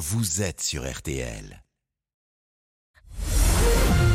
vous 0.00 0.40
êtes 0.40 0.62
sur 0.62 0.90
RTL. 0.90 1.62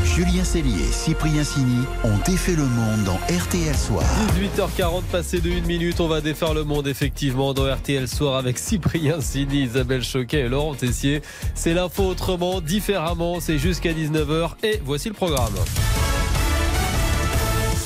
Julien 0.03 0.43
Cellier 0.43 0.81
et 0.81 0.91
Cyprien 0.91 1.43
Sini 1.43 1.85
ont 2.03 2.17
défait 2.25 2.55
le 2.55 2.65
monde 2.65 3.03
dans 3.03 3.19
RTL 3.31 3.75
Soir. 3.75 4.03
18h40 4.35 5.03
passé 5.03 5.41
de 5.41 5.51
1 5.51 5.61
minute, 5.67 5.99
on 5.99 6.07
va 6.07 6.21
défaire 6.21 6.55
le 6.55 6.63
monde 6.63 6.87
effectivement 6.87 7.53
dans 7.53 7.71
RTL 7.71 8.07
Soir 8.07 8.35
avec 8.37 8.57
Cyprien 8.57 9.21
Sini, 9.21 9.65
Isabelle 9.65 10.03
Choquet 10.03 10.39
et 10.39 10.49
Laurent 10.49 10.73
Tessier. 10.73 11.21
C'est 11.53 11.75
l'info 11.75 12.03
autrement, 12.05 12.61
différemment, 12.61 13.39
c'est 13.39 13.59
jusqu'à 13.59 13.93
19h 13.93 14.53
et 14.63 14.81
voici 14.83 15.09
le 15.09 15.13
programme. 15.13 15.53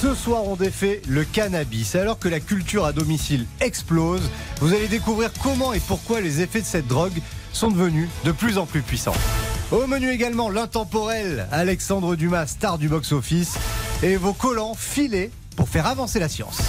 Ce 0.01 0.15
soir, 0.15 0.45
on 0.45 0.55
défait 0.55 1.01
le 1.09 1.25
cannabis. 1.25 1.95
Alors 1.95 2.17
que 2.17 2.29
la 2.29 2.39
culture 2.39 2.85
à 2.85 2.93
domicile 2.93 3.45
explose, 3.59 4.21
vous 4.61 4.73
allez 4.73 4.87
découvrir 4.87 5.31
comment 5.43 5.73
et 5.73 5.81
pourquoi 5.81 6.21
les 6.21 6.39
effets 6.39 6.61
de 6.61 6.65
cette 6.65 6.87
drogue 6.87 7.19
sont 7.59 7.71
devenus 7.71 8.07
de 8.23 8.31
plus 8.31 8.57
en 8.57 8.65
plus 8.65 8.81
puissants. 8.81 9.13
Au 9.73 9.85
menu 9.85 10.09
également 10.09 10.49
l'intemporel 10.49 11.45
Alexandre 11.51 12.15
Dumas, 12.15 12.47
star 12.47 12.77
du 12.77 12.87
box-office, 12.87 13.57
et 14.01 14.15
vos 14.15 14.31
collants 14.31 14.75
filés 14.75 15.29
pour 15.55 15.67
faire 15.69 15.87
avancer 15.87 16.19
la 16.19 16.29
science. 16.29 16.59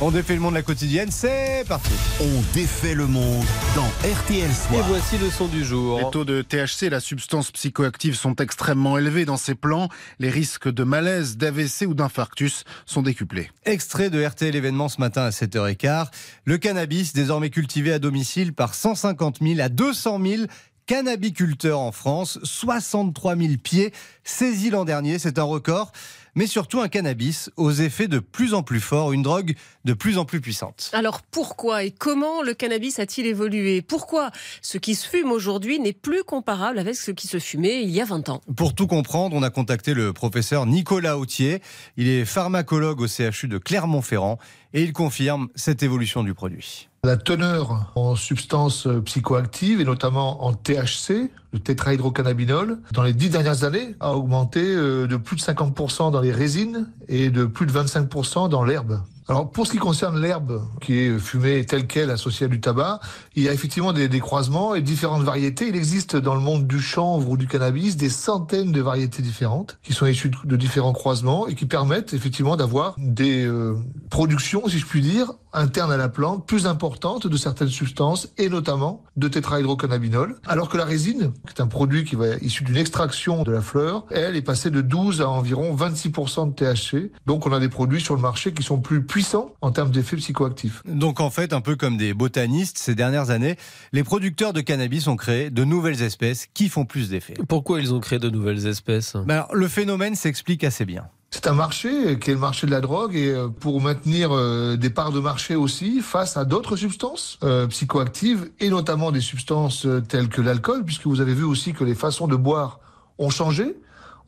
On 0.00 0.10
défait 0.10 0.34
le 0.34 0.40
monde 0.40 0.52
de 0.52 0.56
la 0.58 0.62
quotidienne, 0.62 1.10
c'est 1.10 1.64
parti. 1.68 1.90
On 2.20 2.42
défait 2.54 2.94
le 2.94 3.06
monde 3.06 3.44
dans 3.76 3.86
RTL 4.08 4.50
Et 4.50 4.52
Soir. 4.52 4.84
voici 4.88 5.18
le 5.18 5.30
son 5.30 5.46
du 5.46 5.64
jour. 5.64 5.98
Les 5.98 6.10
taux 6.10 6.24
de 6.24 6.42
THC, 6.42 6.90
la 6.90 7.00
substance 7.00 7.50
psychoactive, 7.52 8.14
sont 8.16 8.34
extrêmement 8.36 8.98
élevés 8.98 9.24
dans 9.24 9.36
ces 9.36 9.54
plans. 9.54 9.88
Les 10.18 10.30
risques 10.30 10.68
de 10.70 10.84
malaise, 10.84 11.36
d'AVC 11.36 11.86
ou 11.86 11.94
d'infarctus 11.94 12.64
sont 12.86 13.02
décuplés. 13.02 13.50
Extrait 13.64 14.10
de 14.10 14.24
RTL 14.24 14.54
événement 14.56 14.88
ce 14.88 15.00
matin 15.00 15.22
à 15.22 15.30
7h15. 15.30 16.06
Le 16.44 16.58
cannabis, 16.58 17.12
désormais 17.12 17.50
cultivé 17.50 17.92
à 17.92 17.98
domicile 17.98 18.52
par 18.52 18.74
150 18.74 19.38
000 19.42 19.60
à 19.60 19.68
200 19.68 20.20
000 20.24 20.42
cannabiculteurs 20.90 21.78
en 21.78 21.92
France, 21.92 22.40
63 22.42 23.36
000 23.36 23.48
pieds 23.62 23.92
saisis 24.24 24.70
l'an 24.70 24.84
dernier, 24.84 25.20
c'est 25.20 25.38
un 25.38 25.44
record, 25.44 25.92
mais 26.34 26.48
surtout 26.48 26.80
un 26.80 26.88
cannabis 26.88 27.48
aux 27.56 27.70
effets 27.70 28.08
de 28.08 28.18
plus 28.18 28.54
en 28.54 28.64
plus 28.64 28.80
forts, 28.80 29.12
une 29.12 29.22
drogue 29.22 29.54
de 29.84 29.92
plus 29.92 30.18
en 30.18 30.24
plus 30.24 30.40
puissante. 30.40 30.90
Alors 30.92 31.22
pourquoi 31.22 31.84
et 31.84 31.92
comment 31.92 32.42
le 32.42 32.54
cannabis 32.54 32.98
a-t-il 32.98 33.28
évolué? 33.28 33.82
Pourquoi 33.82 34.32
ce 34.62 34.78
qui 34.78 34.96
se 34.96 35.06
fume 35.06 35.30
aujourd'hui 35.30 35.78
n'est 35.78 35.92
plus 35.92 36.24
comparable 36.24 36.80
avec 36.80 36.96
ce 36.96 37.12
qui 37.12 37.28
se 37.28 37.38
fumait 37.38 37.84
il 37.84 37.90
y 37.90 38.00
a 38.00 38.04
20 38.04 38.28
ans? 38.28 38.40
Pour 38.56 38.74
tout 38.74 38.88
comprendre, 38.88 39.36
on 39.36 39.44
a 39.44 39.50
contacté 39.50 39.94
le 39.94 40.12
professeur 40.12 40.66
Nicolas 40.66 41.18
Autier, 41.18 41.62
il 41.98 42.08
est 42.08 42.24
pharmacologue 42.24 43.00
au 43.00 43.06
CHU 43.06 43.46
de 43.46 43.58
Clermont-Ferrand 43.58 44.40
et 44.74 44.82
il 44.82 44.92
confirme 44.92 45.50
cette 45.54 45.84
évolution 45.84 46.24
du 46.24 46.34
produit. 46.34 46.89
La 47.02 47.16
teneur 47.16 47.90
en 47.94 48.14
substances 48.14 48.86
psychoactives 49.06 49.80
et 49.80 49.84
notamment 49.84 50.44
en 50.44 50.52
THC, 50.52 51.30
le 51.52 51.58
tétrahydrocannabinol, 51.58 52.78
dans 52.92 53.02
les 53.02 53.12
dix 53.12 53.30
dernières 53.30 53.64
années 53.64 53.94
a 54.00 54.12
augmenté 54.14 54.62
euh, 54.62 55.06
de 55.06 55.16
plus 55.16 55.36
de 55.36 55.40
50% 55.42 56.12
dans 56.12 56.20
les 56.20 56.32
résines 56.32 56.88
et 57.08 57.30
de 57.30 57.44
plus 57.44 57.66
de 57.66 57.72
25% 57.72 58.48
dans 58.48 58.64
l'herbe. 58.64 59.00
Alors 59.30 59.48
pour 59.48 59.64
ce 59.64 59.70
qui 59.70 59.78
concerne 59.78 60.20
l'herbe 60.20 60.60
qui 60.80 60.98
est 60.98 61.16
fumée 61.16 61.64
telle 61.64 61.86
qu'elle 61.86 62.10
associée 62.10 62.46
à 62.46 62.48
du 62.48 62.60
tabac, 62.60 62.98
il 63.36 63.44
y 63.44 63.48
a 63.48 63.52
effectivement 63.52 63.92
des, 63.92 64.08
croisements 64.18 64.74
et 64.74 64.82
différentes 64.82 65.22
variétés. 65.22 65.68
Il 65.68 65.76
existe 65.76 66.16
dans 66.16 66.34
le 66.34 66.40
monde 66.40 66.66
du 66.66 66.80
chanvre 66.80 67.30
ou 67.30 67.36
du 67.36 67.46
cannabis 67.46 67.96
des 67.96 68.10
centaines 68.10 68.72
de 68.72 68.80
variétés 68.80 69.22
différentes 69.22 69.78
qui 69.84 69.92
sont 69.92 70.06
issues 70.06 70.30
de, 70.30 70.36
de 70.42 70.56
différents 70.56 70.92
croisements 70.92 71.46
et 71.46 71.54
qui 71.54 71.66
permettent 71.66 72.12
effectivement 72.12 72.56
d'avoir 72.56 72.96
des 72.98 73.46
euh, 73.46 73.76
productions, 74.10 74.68
si 74.68 74.80
je 74.80 74.86
puis 74.86 75.00
dire, 75.00 75.30
internes 75.52 75.92
à 75.92 75.96
la 75.96 76.08
plante 76.08 76.44
plus 76.44 76.66
importantes 76.66 77.28
de 77.28 77.36
certaines 77.36 77.68
substances 77.68 78.28
et 78.36 78.48
notamment 78.48 79.04
de 79.16 79.28
tétrahydrocannabinol. 79.28 80.40
Alors 80.46 80.68
que 80.68 80.76
la 80.76 80.84
résine, 80.84 81.32
qui 81.46 81.54
est 81.54 81.62
un 81.62 81.66
produit 81.66 82.04
qui 82.04 82.16
va 82.16 82.36
issu 82.40 82.64
d'une 82.64 82.76
extraction 82.76 83.42
de 83.42 83.52
la 83.52 83.60
fleur, 83.60 84.04
elle 84.10 84.36
est 84.36 84.42
passée 84.42 84.70
de 84.70 84.80
12 84.80 85.20
à 85.20 85.28
environ 85.28 85.74
26% 85.74 86.52
de 86.52 86.54
THC. 86.54 87.12
Donc 87.26 87.46
on 87.46 87.52
a 87.52 87.60
des 87.60 87.68
produits 87.68 88.00
sur 88.00 88.14
le 88.14 88.20
marché 88.20 88.52
qui 88.52 88.62
sont 88.62 88.78
plus 88.78 89.04
puissants 89.04 89.54
en 89.60 89.70
termes 89.70 89.90
d'effets 89.90 90.16
psychoactifs. 90.16 90.82
Donc 90.86 91.20
en 91.20 91.30
fait, 91.30 91.52
un 91.52 91.60
peu 91.60 91.76
comme 91.76 91.96
des 91.96 92.14
botanistes, 92.14 92.78
ces 92.78 92.94
dernières 92.94 93.30
années, 93.30 93.56
les 93.92 94.04
producteurs 94.04 94.52
de 94.52 94.60
cannabis 94.60 95.06
ont 95.06 95.16
créé 95.16 95.50
de 95.50 95.64
nouvelles 95.64 96.02
espèces 96.02 96.46
qui 96.52 96.68
font 96.68 96.84
plus 96.84 97.10
d'effets. 97.10 97.34
Pourquoi 97.48 97.80
ils 97.80 97.94
ont 97.94 98.00
créé 98.00 98.18
de 98.18 98.30
nouvelles 98.30 98.66
espèces? 98.66 99.16
Ben 99.16 99.34
alors, 99.34 99.54
le 99.54 99.68
phénomène 99.68 100.14
s'explique 100.14 100.64
assez 100.64 100.84
bien. 100.84 101.08
C'est 101.32 101.46
un 101.46 101.54
marché 101.54 102.18
qui 102.18 102.30
est 102.30 102.34
le 102.34 102.40
marché 102.40 102.66
de 102.66 102.72
la 102.72 102.80
drogue 102.80 103.14
et 103.14 103.30
euh, 103.30 103.46
pour 103.46 103.80
maintenir 103.80 104.32
euh, 104.32 104.76
des 104.76 104.90
parts 104.90 105.12
de 105.12 105.20
marché 105.20 105.54
aussi 105.54 106.00
face 106.00 106.36
à 106.36 106.44
d'autres 106.44 106.74
substances 106.74 107.38
euh, 107.44 107.68
psychoactives 107.68 108.50
et 108.58 108.68
notamment 108.68 109.12
des 109.12 109.20
substances 109.20 109.86
telles 110.08 110.28
que 110.28 110.42
l'alcool 110.42 110.84
puisque 110.84 111.06
vous 111.06 111.20
avez 111.20 111.32
vu 111.32 111.44
aussi 111.44 111.72
que 111.72 111.84
les 111.84 111.94
façons 111.94 112.26
de 112.26 112.34
boire 112.34 112.80
ont 113.18 113.30
changé. 113.30 113.76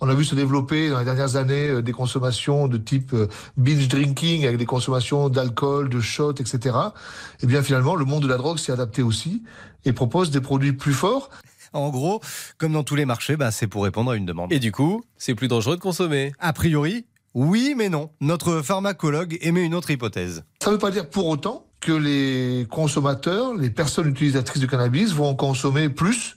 On 0.01 0.09
a 0.09 0.15
vu 0.15 0.25
se 0.25 0.37
développer 0.37 0.91
dans 0.91 1.01
les 1.01 1.05
dernières 1.05 1.35
années 1.35 1.83
des 1.83 1.93
consommations 1.93 2.69
de 2.69 2.77
type 2.77 3.15
binge 3.57 3.89
drinking 3.89 4.45
avec 4.45 4.59
des 4.59 4.67
consommations 4.67 5.29
d'alcool, 5.29 5.89
de 5.89 6.01
shots, 6.01 6.35
etc. 6.35 6.77
Et 7.41 7.47
bien 7.47 7.63
finalement, 7.63 7.95
le 7.95 8.05
monde 8.05 8.23
de 8.23 8.29
la 8.29 8.37
drogue 8.37 8.59
s'est 8.59 8.73
adapté 8.73 9.03
aussi 9.03 9.43
et 9.85 9.93
propose 9.93 10.31
des 10.31 10.41
produits 10.41 10.73
plus 10.73 10.93
forts 10.93 11.31
En 11.73 11.91
gros, 11.91 12.21
comme 12.59 12.73
dans 12.73 12.85
tous 12.85 12.97
les 12.97 13.07
marchés, 13.07 13.37
ben, 13.37 13.51
c'est 13.51 13.67
pour 13.67 13.85
répondre 13.85 14.11
à 14.11 14.17
une 14.17 14.27
demande. 14.27 14.53
Et 14.53 14.59
du 14.59 14.73
coup, 14.73 15.05
c'est 15.17 15.35
plus 15.35 15.49
dangereux 15.49 15.77
de 15.77 15.81
consommer. 15.81 16.33
A 16.39 16.53
priori, 16.53 17.07
oui, 17.35 17.75
mais 17.77 17.89
non. 17.89 18.11
Notre 18.21 18.61
pharmacologue 18.61 19.39
émet 19.41 19.65
une 19.65 19.75
autre 19.75 19.91
hypothèse. 19.91 20.45
Ça 20.63 20.71
ne 20.71 20.75
veut 20.75 20.79
pas 20.79 20.91
dire 20.91 21.09
pour 21.09 21.27
autant 21.27 21.67
que 21.81 21.93
les 21.93 22.67
consommateurs, 22.71 23.55
les 23.55 23.71
personnes 23.71 24.09
utilisatrices 24.09 24.61
de 24.61 24.67
cannabis 24.67 25.13
vont 25.13 25.29
en 25.29 25.35
consommer 25.35 25.89
plus 25.89 26.37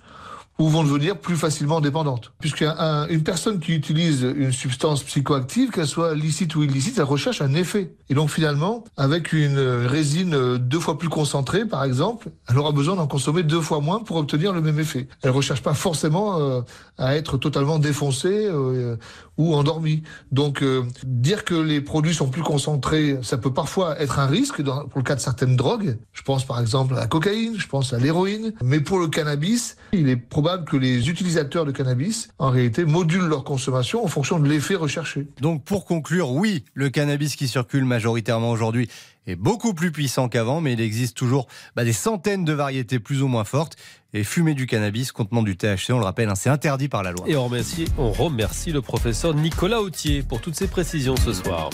ou 0.57 0.69
vont 0.69 0.83
devenir 0.83 1.17
plus 1.17 1.35
facilement 1.35 1.81
dépendantes. 1.81 2.31
Puisqu'une 2.39 3.23
personne 3.23 3.59
qui 3.59 3.73
utilise 3.73 4.21
une 4.23 4.51
substance 4.51 5.03
psychoactive, 5.03 5.69
qu'elle 5.71 5.87
soit 5.87 6.15
licite 6.15 6.55
ou 6.55 6.63
illicite, 6.63 6.97
elle 6.97 7.03
recherche 7.03 7.41
un 7.41 7.53
effet. 7.53 7.93
Et 8.09 8.13
donc 8.13 8.29
finalement, 8.29 8.83
avec 8.95 9.33
une 9.33 9.59
résine 9.59 10.57
deux 10.57 10.79
fois 10.79 10.97
plus 10.97 11.09
concentrée, 11.09 11.65
par 11.65 11.83
exemple, 11.83 12.29
elle 12.49 12.57
aura 12.57 12.71
besoin 12.71 12.95
d'en 12.95 13.07
consommer 13.07 13.43
deux 13.43 13.59
fois 13.59 13.81
moins 13.81 13.99
pour 13.99 14.15
obtenir 14.15 14.53
le 14.53 14.61
même 14.61 14.79
effet. 14.79 15.07
Elle 15.21 15.31
ne 15.31 15.35
recherche 15.35 15.61
pas 15.61 15.73
forcément 15.73 16.39
euh, 16.39 16.61
à 16.97 17.15
être 17.15 17.37
totalement 17.37 17.79
défoncée 17.79 18.45
euh, 18.45 18.95
ou 19.37 19.55
endormie. 19.55 20.03
Donc 20.31 20.61
euh, 20.61 20.83
dire 21.03 21.43
que 21.43 21.55
les 21.55 21.81
produits 21.81 22.13
sont 22.13 22.29
plus 22.29 22.43
concentrés, 22.43 23.17
ça 23.23 23.37
peut 23.37 23.53
parfois 23.53 23.99
être 23.99 24.19
un 24.19 24.27
risque 24.27 24.61
dans, 24.61 24.85
pour 24.87 24.99
le 24.99 25.03
cas 25.03 25.15
de 25.15 25.19
certaines 25.19 25.55
drogues. 25.57 25.97
Je 26.13 26.21
pense 26.21 26.45
par 26.45 26.61
exemple 26.61 26.93
à 26.95 27.01
la 27.01 27.07
cocaïne, 27.07 27.55
je 27.57 27.67
pense 27.67 27.91
à 27.91 27.97
l'héroïne. 27.97 28.53
Mais 28.63 28.79
pour 28.79 28.99
le 28.99 29.07
cannabis, 29.07 29.75
il 29.91 30.07
est 30.07 30.15
probable 30.15 30.44
que 30.65 30.77
les 30.77 31.09
utilisateurs 31.09 31.65
de 31.65 31.71
cannabis, 31.71 32.29
en 32.37 32.49
réalité, 32.49 32.85
modulent 32.85 33.27
leur 33.27 33.43
consommation 33.43 34.03
en 34.03 34.07
fonction 34.07 34.39
de 34.39 34.47
l'effet 34.47 34.75
recherché. 34.75 35.27
Donc 35.41 35.63
pour 35.63 35.85
conclure, 35.85 36.31
oui, 36.31 36.63
le 36.73 36.89
cannabis 36.89 37.35
qui 37.35 37.47
circule 37.47 37.85
majoritairement 37.85 38.51
aujourd'hui 38.51 38.89
est 39.27 39.35
beaucoup 39.35 39.73
plus 39.73 39.91
puissant 39.91 40.29
qu'avant, 40.29 40.61
mais 40.61 40.73
il 40.73 40.81
existe 40.81 41.17
toujours 41.17 41.47
bah, 41.75 41.83
des 41.83 41.93
centaines 41.93 42.45
de 42.45 42.53
variétés 42.53 42.99
plus 42.99 43.21
ou 43.21 43.27
moins 43.27 43.43
fortes. 43.43 43.75
Et 44.13 44.23
fumer 44.23 44.53
du 44.53 44.65
cannabis 44.65 45.11
contenant 45.11 45.43
du 45.43 45.57
THC, 45.57 45.91
on 45.91 45.99
le 45.99 46.05
rappelle, 46.05 46.29
hein, 46.29 46.35
c'est 46.35 46.49
interdit 46.49 46.87
par 46.87 47.03
la 47.03 47.11
loi. 47.11 47.25
Et 47.27 47.35
on 47.35 47.45
remercie, 47.45 47.85
on 47.97 48.11
remercie 48.11 48.71
le 48.71 48.81
professeur 48.81 49.33
Nicolas 49.33 49.81
Autier 49.81 50.23
pour 50.23 50.39
toutes 50.39 50.55
ces 50.55 50.67
précisions 50.67 51.17
ce 51.17 51.33
soir. 51.33 51.69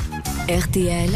RTL, 0.50 1.12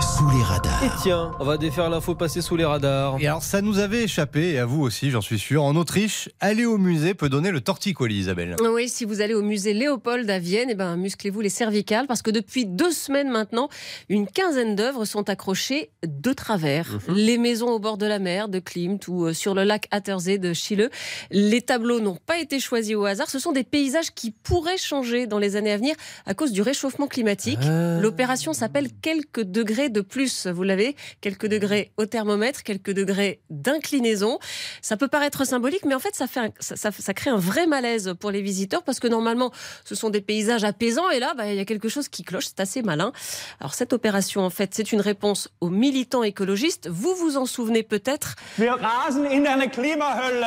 Sous 0.00 0.30
les 0.30 0.42
radars. 0.42 0.82
Et 0.82 0.88
tiens, 1.02 1.30
on 1.40 1.44
va 1.44 1.58
défaire 1.58 1.90
l'info 1.90 2.14
passée 2.14 2.40
sous 2.40 2.56
les 2.56 2.64
radars. 2.64 3.16
Et 3.20 3.26
alors, 3.26 3.42
ça 3.42 3.60
nous 3.60 3.78
avait 3.80 4.04
échappé, 4.04 4.52
et 4.52 4.58
à 4.58 4.64
vous 4.64 4.80
aussi, 4.80 5.10
j'en 5.10 5.20
suis 5.20 5.38
sûr. 5.38 5.62
En 5.62 5.76
Autriche, 5.76 6.30
aller 6.40 6.64
au 6.64 6.78
musée 6.78 7.12
peut 7.12 7.28
donner 7.28 7.50
le 7.50 7.60
torticolis, 7.60 8.16
Isabelle. 8.16 8.56
Oui, 8.62 8.88
si 8.88 9.04
vous 9.04 9.20
allez 9.20 9.34
au 9.34 9.42
musée 9.42 9.74
Léopold 9.74 10.28
à 10.30 10.38
Vienne, 10.38 10.68
eh 10.70 10.74
ben, 10.74 10.96
musclez-vous 10.96 11.42
les 11.42 11.50
cervicales 11.50 12.06
parce 12.06 12.22
que 12.22 12.30
depuis 12.30 12.64
deux 12.64 12.92
semaines 12.92 13.28
maintenant, 13.28 13.68
une 14.08 14.26
quinzaine 14.26 14.74
d'œuvres 14.74 15.04
sont 15.04 15.28
accrochées 15.28 15.90
de 16.06 16.32
travers. 16.32 16.98
Les 17.08 17.36
maisons 17.36 17.68
au 17.68 17.78
bord 17.78 17.98
de 17.98 18.06
la 18.06 18.18
mer 18.18 18.48
de 18.48 18.58
Klimt 18.58 19.06
ou 19.08 19.26
euh, 19.26 19.34
sur 19.34 19.54
le 19.54 19.64
lac 19.64 19.86
Attersee 19.90 20.38
de 20.38 20.54
Chile. 20.54 20.88
Les 21.30 21.60
tableaux 21.60 22.00
n'ont 22.00 22.18
pas 22.24 22.38
été 22.38 22.58
choisis 22.58 22.94
au 22.94 23.04
hasard. 23.04 23.28
Ce 23.28 23.38
sont 23.38 23.52
des 23.52 23.64
paysages 23.64 24.12
qui 24.14 24.30
pourraient 24.30 24.78
changer 24.78 25.26
dans 25.26 25.38
les 25.38 25.56
années 25.56 25.72
à 25.72 25.76
venir 25.76 25.94
à 26.24 26.32
cause 26.32 26.52
du 26.52 26.62
réchauffement 26.62 27.06
climatique. 27.06 27.58
Ah. 27.62 28.00
L'opération 28.00 28.54
s'appelle 28.54 28.88
quelques 29.02 29.42
degrés 29.42 29.89
de 29.90 30.00
plus. 30.00 30.46
Vous 30.46 30.62
l'avez, 30.62 30.96
quelques 31.20 31.46
degrés 31.46 31.92
au 31.96 32.06
thermomètre, 32.06 32.62
quelques 32.62 32.92
degrés 32.92 33.40
d'inclinaison. 33.50 34.38
Ça 34.82 34.96
peut 34.96 35.08
paraître 35.08 35.44
symbolique, 35.46 35.84
mais 35.84 35.94
en 35.94 35.98
fait, 35.98 36.14
ça, 36.14 36.26
fait 36.26 36.40
un- 36.40 36.52
ça, 36.60 36.76
ça- 36.76 36.90
ça 36.92 37.14
crée 37.14 37.30
un 37.30 37.36
vrai 37.36 37.66
malaise 37.66 38.14
pour 38.18 38.30
les 38.30 38.42
visiteurs 38.42 38.82
parce 38.82 39.00
que 39.00 39.08
normalement, 39.08 39.50
ce 39.84 39.94
sont 39.94 40.10
des 40.10 40.20
paysages 40.20 40.64
apaisants 40.64 41.10
et 41.10 41.18
là, 41.20 41.34
bah, 41.36 41.50
il 41.50 41.56
y 41.56 41.60
a 41.60 41.64
quelque 41.64 41.88
chose 41.88 42.08
qui 42.08 42.22
cloche. 42.22 42.46
C'est 42.46 42.60
assez 42.60 42.82
malin. 42.82 43.12
Alors, 43.60 43.74
cette 43.74 43.92
opération, 43.92 44.42
en 44.42 44.50
fait, 44.50 44.74
c'est 44.74 44.92
une 44.92 45.00
réponse 45.00 45.48
aux 45.60 45.70
militants 45.70 46.22
écologistes. 46.22 46.88
Vous 46.88 47.14
vous 47.14 47.36
en 47.36 47.46
souvenez 47.46 47.82
peut-être. 47.82 48.34
Wir 48.58 48.76
rasen 48.80 49.26
in 49.26 49.44
eine 49.46 49.70
Klimahölle. 49.70 50.46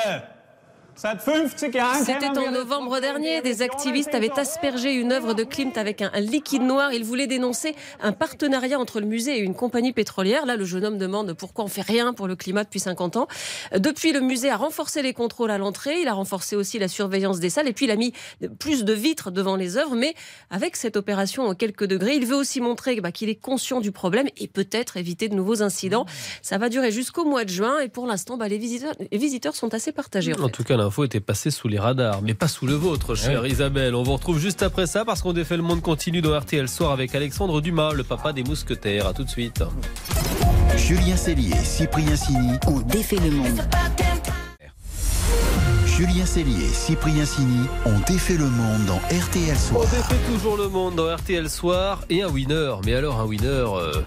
C'était 0.96 2.28
en 2.28 2.52
novembre 2.52 3.00
dernier. 3.00 3.42
Des 3.42 3.62
activistes 3.62 4.14
avaient 4.14 4.38
aspergé 4.40 4.94
une 4.94 5.12
œuvre 5.12 5.34
de 5.34 5.44
Klimt 5.44 5.78
avec 5.78 6.02
un, 6.02 6.12
un 6.14 6.20
liquide 6.20 6.62
noir. 6.62 6.94
Ils 6.94 7.04
voulaient 7.04 7.28
dénoncer 7.28 7.76
un 8.02 8.12
partenariat 8.12 8.80
entre 8.80 9.00
le 9.00 9.06
musée 9.06 9.38
et 9.38 9.42
une 9.42 9.56
compagnie 9.56 9.92
pétrolière. 9.92 10.46
Là, 10.46 10.56
le 10.56 10.66
jeune 10.66 10.86
homme 10.86 10.98
demande 10.98 11.34
pourquoi 11.34 11.66
on 11.66 11.68
fait 11.68 11.82
rien 11.82 12.14
pour 12.14 12.28
le 12.28 12.36
climat 12.36 12.64
depuis 12.64 12.80
50 12.80 13.18
ans. 13.18 13.28
Depuis, 13.76 14.14
le 14.14 14.22
musée 14.22 14.50
a 14.50 14.58
renforcé 14.58 15.02
les 15.02 15.14
contrôles 15.14 15.52
à 15.52 15.58
l'entrée. 15.58 16.02
Il 16.02 16.08
a 16.08 16.14
renforcé 16.14 16.56
aussi 16.56 16.80
la 16.80 16.88
surveillance 16.88 17.40
des 17.40 17.50
salles. 17.50 17.68
Et 17.68 17.74
puis, 17.74 17.86
il 17.86 17.92
a 17.92 17.96
mis 17.96 18.14
plus 18.60 18.84
de 18.84 18.94
vitres 18.94 19.32
devant 19.32 19.56
les 19.56 19.78
œuvres. 19.78 19.96
Mais 19.96 20.14
avec 20.50 20.76
cette 20.76 20.96
opération 20.96 21.44
en 21.48 21.56
quelques 21.56 21.86
degrés, 21.86 22.16
il 22.16 22.26
veut 22.26 22.36
aussi 22.36 22.62
montrer 22.62 23.00
bah, 23.02 23.12
qu'il 23.12 23.30
est 23.30 23.36
conscient 23.36 23.82
du 23.82 23.92
problème 23.92 24.28
et 24.38 24.48
peut-être 24.48 24.98
éviter 24.98 25.28
de 25.28 25.36
nouveaux 25.36 25.64
incidents. 25.64 26.06
Ça 26.42 26.58
va 26.58 26.70
durer 26.70 26.92
jusqu'au 26.92 27.26
mois 27.26 27.46
de 27.46 27.50
juin. 27.50 27.80
Et 27.80 27.90
pour 27.90 28.06
l'instant, 28.06 28.38
bah, 28.38 28.48
les, 28.48 28.58
visiteurs, 28.58 28.94
les 29.12 29.18
visiteurs 29.18 29.56
sont 29.56 29.74
assez 29.74 29.92
partagés. 29.92 30.34
En, 30.34 30.44
En 30.44 30.46
fait. 30.48 30.52
tout 30.52 30.64
cas, 30.64 30.78
l'info 30.84 31.06
était 31.06 31.22
passée 31.22 31.50
sous 31.50 31.68
les 31.70 31.80
radars, 31.80 32.22
mais 32.22 32.34
pas 32.34 32.48
sous 32.50 32.68
le 32.68 32.74
vôtre, 32.74 33.16
chère 33.16 33.46
Isabelle. 33.48 33.96
On 33.96 34.04
vous 34.04 34.14
retrouve 34.14 34.38
juste 34.38 34.64
après 34.64 34.86
ça 34.86 35.06
parce 35.06 35.22
qu'on 35.22 35.32
défait 35.32 35.56
le 35.56 35.64
monde 35.64 35.82
continue 35.82 36.22
dans 36.22 36.38
RTL 36.38 36.68
Soir 36.68 36.92
avec 36.92 37.16
Alexandre 37.16 37.62
Dumas, 37.62 37.94
le 37.94 38.04
papa 38.04 38.34
des 38.34 38.44
mousquetaires. 38.44 39.08
À 39.08 39.14
tout 39.14 39.24
de 39.24 39.30
suite. 39.30 39.64
Julien 40.76 41.16
Cellier, 41.16 41.56
Cyprien 41.64 42.16
Sini. 42.18 42.58
On 42.68 42.80
défait 42.82 43.16
le 43.16 43.32
monde. 43.32 43.62
Julien 45.86 46.26
Cellier, 46.26 46.68
Cyprien 46.74 47.26
Sini 47.26 47.66
ont 47.86 48.00
défait 48.08 48.36
le 48.38 48.50
monde 48.50 48.86
dans 48.88 48.98
RTL 48.98 49.56
On 49.56 49.56
Soir. 49.56 49.84
défait 49.84 50.22
toujours 50.34 50.58
le 50.58 50.68
monde 50.68 50.96
dans 50.96 51.16
RTL 51.16 51.50
Soir 51.50 52.02
et 52.10 52.24
un 52.24 52.30
winner. 52.30 52.74
Mais 52.86 52.94
alors, 52.96 53.20
un 53.22 53.26
winner 53.26 53.48
euh, 53.48 54.02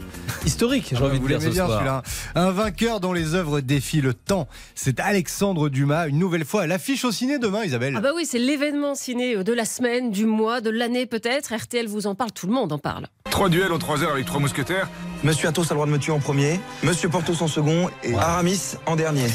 historique, 0.46 0.94
j'ai 0.96 1.02
envie 1.04 1.18
de 1.18 1.22
Vous 1.22 1.28
dire 1.28 1.42
ce 1.42 1.48
bien, 1.48 1.66
soir. 1.66 1.78
celui-là. 1.78 2.02
Un 2.34 2.50
vainqueur 2.50 3.00
dont 3.00 3.12
les 3.12 3.34
œuvres 3.34 3.60
défient 3.60 4.00
le 4.00 4.14
temps. 4.14 4.48
C'est 4.74 5.00
Alexandre 5.00 5.68
Dumas, 5.68 6.06
une 6.08 6.18
nouvelle 6.18 6.44
fois 6.44 6.62
à 6.62 6.66
l'affiche 6.66 7.04
au 7.04 7.12
ciné 7.12 7.38
demain, 7.38 7.64
Isabelle. 7.64 7.94
Ah 7.96 8.00
bah 8.00 8.10
oui, 8.14 8.24
c'est 8.24 8.38
l'événement 8.38 8.94
ciné 8.94 9.42
de 9.42 9.52
la 9.52 9.64
semaine, 9.64 10.10
du 10.10 10.24
mois, 10.24 10.60
de 10.60 10.70
l'année 10.70 11.06
peut-être. 11.06 11.52
RTL 11.54 11.86
vous 11.88 12.06
en 12.06 12.14
parle, 12.14 12.32
tout 12.32 12.46
le 12.46 12.52
monde 12.52 12.72
en 12.72 12.78
parle. 12.78 13.06
Trois 13.30 13.48
duels 13.48 13.72
en 13.72 13.78
trois 13.78 14.02
heures 14.02 14.12
avec 14.12 14.24
trois 14.24 14.40
mousquetaires. 14.40 14.88
Monsieur 15.24 15.48
Athos 15.48 15.62
a 15.62 15.68
le 15.70 15.74
droit 15.74 15.86
de 15.86 15.90
me 15.92 15.98
tuer 15.98 16.12
en 16.12 16.20
premier, 16.20 16.60
Monsieur 16.82 17.08
Porthos 17.08 17.42
en 17.42 17.48
second 17.48 17.88
et 18.04 18.14
Aramis 18.14 18.76
en 18.86 18.96
dernier. 18.96 19.26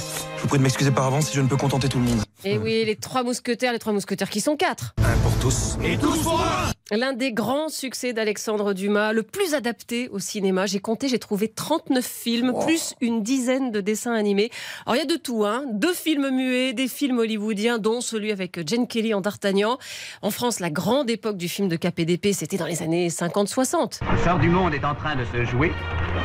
Je 0.41 0.45
vous 0.45 0.49
prie 0.49 0.57
de 0.57 0.63
m'excuser 0.63 0.89
par 0.89 1.05
avance 1.05 1.27
si 1.27 1.35
je 1.35 1.41
ne 1.41 1.47
peux 1.47 1.55
contenter 1.55 1.87
tout 1.87 1.99
le 1.99 2.05
monde. 2.05 2.23
Et 2.43 2.57
oui, 2.57 2.83
les 2.83 2.95
trois 2.95 3.21
mousquetaires, 3.21 3.73
les 3.73 3.77
trois 3.77 3.93
mousquetaires 3.93 4.31
qui 4.31 4.41
sont 4.41 4.57
quatre. 4.57 4.95
Un 4.97 5.15
pour 5.19 5.37
tous. 5.37 5.77
L'un 6.89 7.13
des 7.13 7.31
grands 7.31 7.69
succès 7.69 8.11
d'Alexandre 8.11 8.73
Dumas, 8.73 9.13
le 9.13 9.21
plus 9.21 9.53
adapté 9.53 10.09
au 10.09 10.17
cinéma. 10.17 10.65
J'ai 10.65 10.79
compté, 10.79 11.09
j'ai 11.09 11.19
trouvé 11.19 11.47
39 11.47 12.03
films, 12.03 12.53
plus 12.65 12.95
une 13.01 13.21
dizaine 13.21 13.69
de 13.69 13.81
dessins 13.81 14.15
animés. 14.15 14.49
Alors 14.87 14.95
il 14.95 14.99
y 14.99 15.03
a 15.03 15.05
de 15.05 15.15
tout, 15.15 15.45
hein. 15.45 15.63
Deux 15.73 15.93
films 15.93 16.31
muets, 16.31 16.73
des 16.73 16.87
films 16.87 17.19
hollywoodiens, 17.19 17.77
dont 17.77 18.01
celui 18.01 18.31
avec 18.31 18.67
Jane 18.67 18.87
Kelly 18.87 19.13
en 19.13 19.21
D'Artagnan. 19.21 19.77
En 20.23 20.31
France, 20.31 20.59
la 20.59 20.71
grande 20.71 21.11
époque 21.11 21.37
du 21.37 21.49
film 21.49 21.67
de 21.67 21.75
KPDP, 21.75 22.33
c'était 22.33 22.57
dans 22.57 22.65
les 22.65 22.81
années 22.81 23.09
50-60. 23.09 23.99
Le 24.11 24.23
sort 24.23 24.39
du 24.39 24.49
monde 24.49 24.73
est 24.73 24.83
en 24.83 24.95
train 24.95 25.15
de 25.15 25.23
se 25.25 25.45
jouer, 25.45 25.71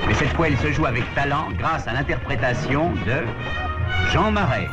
mais 0.08 0.14
cette 0.14 0.30
fois 0.30 0.48
il 0.48 0.56
se 0.56 0.72
joue 0.72 0.86
avec 0.86 1.04
talent 1.14 1.48
grâce 1.58 1.86
à 1.86 1.92
l'interprétation 1.92 2.92
de 3.06 3.22
Jean 4.16 4.30
Marais. 4.30 4.66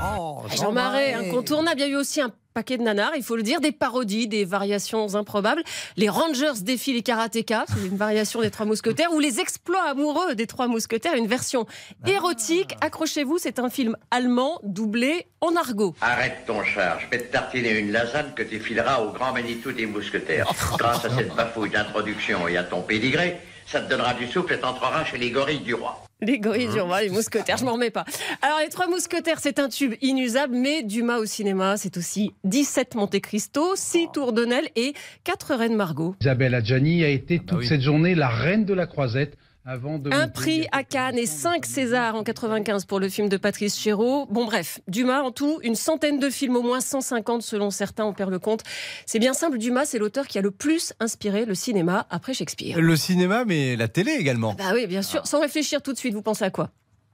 Jean 0.56 0.72
Marais, 0.72 1.13
incontournable. 1.16 1.81
Il 1.81 1.81
y 1.81 1.90
a 1.90 1.90
eu 1.90 1.95
aussi 1.98 2.22
un 2.22 2.31
paquet 2.54 2.78
de 2.78 2.84
nanars, 2.84 3.12
il 3.18 3.24
faut 3.24 3.36
le 3.36 3.44
dire, 3.44 3.60
des 3.60 3.74
parodies, 3.74 4.30
des 4.30 4.45
variations 4.45 5.16
improbables. 5.16 5.62
Les 5.98 6.07
Rangers 6.07 6.62
défient 6.62 6.94
les 6.94 7.01
karatékas, 7.01 7.66
c'est 7.68 7.86
une 7.86 7.98
variation 7.98 8.40
des 8.40 8.50
Trois 8.51 8.66
Mousquetaires, 8.66 9.12
ou 9.12 9.19
les 9.19 9.42
exploits 9.42 9.84
amoureux 9.84 10.36
des 10.36 10.48
Trois 10.48 10.68
Mousquetaires, 10.68 11.16
une 11.16 11.28
version 11.28 11.66
érotique. 12.07 12.78
Accrochez-vous, 12.80 13.38
c'est 13.38 13.60
un 13.60 13.69
film 13.69 13.98
allemand 14.12 14.60
doublé 14.63 15.28
en 15.42 15.57
argot. 15.57 15.94
Arrête 16.00 16.46
ton 16.48 16.63
char, 16.63 17.01
je 17.01 17.10
vais 17.10 17.22
te 17.22 17.30
tartiner 17.34 17.80
une 17.80 17.92
lasagne 17.92 18.31
que 18.34 18.44
tu 18.44 18.62
fileras 18.62 19.01
au 19.01 19.12
grand 19.12 19.34
Manitou 19.34 19.74
des 19.74 19.88
mousquetaires. 19.88 20.48
Grâce 20.78 21.04
à 21.04 21.10
cette 21.10 21.36
bafouille 21.36 21.69
d'introduction 21.69 22.48
et 22.48 22.56
à 22.56 22.63
ton 22.63 22.81
pédigré, 22.81 23.42
ça 23.68 23.81
te 23.81 23.89
donnera 23.89 24.13
du 24.13 24.25
souffle 24.28 24.54
et 24.54 24.60
t'entreras 24.60 25.04
chez 25.04 25.18
les 25.18 25.31
gorilles 25.31 25.60
du 25.60 25.74
roi. 25.74 26.03
Les 26.25 26.40
gorilles 26.40 26.70
du 26.70 26.80
roi, 26.80 27.02
les 27.02 27.10
mousquetaires, 27.10 27.58
je 27.58 27.66
m'en 27.66 27.74
remets 27.74 27.90
pas. 27.90 28.06
Alors, 28.42 28.60
les 28.60 28.70
trois 28.70 28.88
mousquetaires, 28.88 29.40
c'est 29.42 29.60
un 29.60 29.68
tube 29.68 29.96
inusable, 30.02 30.56
mais 30.56 30.81
Dumas 30.81 31.18
au 31.18 31.25
cinéma, 31.25 31.75
c'est 31.75 31.98
aussi 31.98 32.31
17 32.46 32.96
Monte 32.96 33.20
Cristo, 33.20 33.74
6 33.75 34.08
Tours 34.14 34.31
de 34.31 34.46
Nesle 34.46 34.70
et 34.78 34.94
4 35.25 35.56
Reines 35.56 35.75
Margot. 35.75 36.16
Isabelle 36.22 36.56
Adjani 36.56 37.04
a 37.04 37.10
été 37.10 37.40
toute 37.40 37.60
oui. 37.60 37.68
cette 37.68 37.81
journée 37.81 38.16
la 38.16 38.30
reine 38.30 38.64
de 38.64 38.74
la 38.74 38.88
croisette 38.88 39.38
avant 39.65 40.00
de. 40.00 40.12
Un 40.12 40.27
prix 40.27 40.68
à 40.71 40.83
Cannes 40.83 41.18
et 41.18 41.25
5 41.25 41.65
Césars 41.65 42.15
en 42.15 42.24
95 42.24 42.86
pour 42.86 43.00
le 43.00 43.10
film 43.10 43.30
de 43.30 43.38
Patrice 43.38 43.77
Chéreau. 43.77 44.25
Bon 44.30 44.45
bref, 44.45 44.80
Dumas 44.88 45.21
en 45.21 45.31
tout, 45.31 45.60
une 45.63 45.75
centaine 45.75 46.19
de 46.19 46.30
films, 46.30 46.56
au 46.56 46.62
moins 46.62 46.81
150 46.81 47.42
selon 47.42 47.71
certains, 47.71 48.06
on 48.06 48.13
perd 48.13 48.31
le 48.31 48.39
compte. 48.39 48.62
C'est 49.06 49.19
bien 49.19 49.33
simple, 49.33 49.57
Dumas 49.57 49.86
c'est 49.86 50.00
l'auteur 50.00 50.27
qui 50.27 50.38
a 50.38 50.42
le 50.42 50.51
plus 50.51 50.94
inspiré 51.00 51.45
le 51.45 51.56
cinéma 51.56 52.07
après 52.10 52.33
Shakespeare. 52.33 52.80
Le 52.80 52.95
cinéma, 52.95 53.45
mais 53.45 53.75
la 53.75 53.88
télé 53.88 54.12
également. 54.12 54.54
Bah 54.54 54.71
oui, 54.74 54.88
bien 54.88 55.01
sûr, 55.01 55.25
sans 55.27 55.42
réfléchir 55.42 55.81
tout 55.81 55.94
de 55.94 55.98
suite, 55.98 56.13
vous 56.13 56.21
pensez 56.21 56.44
à 56.44 56.50
quoi? 56.50 56.69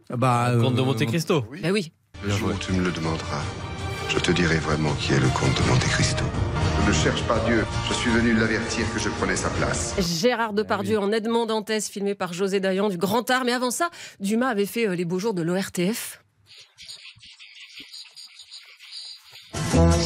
Bah, 0.10 0.52
Le 0.54 0.62
Comte 0.62 0.76
de 0.76 0.82
euh, 0.82 0.86
Monte 0.86 1.06
Cristo. 1.06 1.46
Bah 1.62 1.70
oui. 1.72 1.92
Le 2.24 2.32
jour 2.32 2.50
où 2.50 2.58
tu 2.58 2.74
me 2.74 2.84
le 2.84 2.92
demanderas, 2.92 3.44
je 4.10 4.18
te 4.18 4.32
dirai 4.32 4.58
vraiment 4.58 4.94
qui 4.94 5.14
est 5.14 5.20
le 5.20 5.30
comte 5.30 5.56
de 5.56 5.70
Monte 5.70 5.86
Cristo. 5.86 6.26
Je 6.92 6.98
ne 6.98 7.04
cherche 7.04 7.22
pas 7.26 7.38
Dieu, 7.46 7.64
je 7.88 7.94
suis 7.94 8.10
venu 8.10 8.34
l'avertir 8.34 8.84
que 8.92 9.00
je 9.00 9.10
prenais 9.10 9.36
sa 9.36 9.50
place. 9.50 9.94
Gérard 10.00 10.54
Depardieu 10.54 10.98
en 10.98 11.12
Edmond 11.12 11.46
Dantès, 11.46 11.88
filmé 11.88 12.16
par 12.16 12.34
José 12.34 12.60
Dayan 12.60 12.90
du 12.90 12.98
Grand 12.98 13.30
Art. 13.30 13.44
Mais 13.46 13.52
avant 13.52 13.70
ça, 13.70 13.92
Dumas 14.20 14.48
avait 14.48 14.66
fait 14.66 14.88
euh, 14.88 14.96
les 14.96 15.06
beaux 15.06 15.20
jours 15.20 15.36
de 15.36 15.44
l'ORTF. 15.44 16.24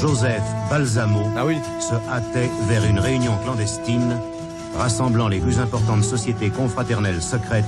Joseph 0.01 0.43
Balsamo 0.69 1.21
Ah 1.37 1.45
oui. 1.45 1.55
se 1.79 1.95
hâtait 2.11 2.49
vers 2.67 2.83
une 2.83 2.99
réunion 2.99 3.37
clandestine 3.45 4.19
rassemblant 4.75 5.29
les 5.29 5.39
plus 5.39 5.59
importantes 5.59 6.03
sociétés 6.03 6.49
confraternelles 6.49 7.21
secrètes 7.21 7.63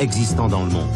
existant 0.00 0.48
dans 0.48 0.64
le 0.64 0.70
monde. 0.70 0.88